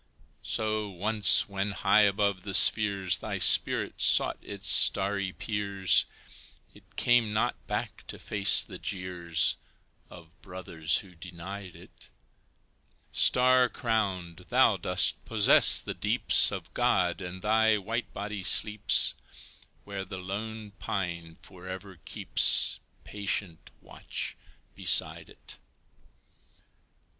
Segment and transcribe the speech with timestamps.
[0.41, 6.07] So once, when high above the spheres Thy spirit sought its starry peers,
[6.73, 9.57] It came not back to face the jeers
[10.09, 12.09] Of brothers who denied it;
[13.11, 19.13] Star crowned, thou dost possess the deeps Of God, and thy white body sleeps
[19.83, 24.35] Where the lone pine forever keeps Patient watch
[24.73, 25.59] beside it.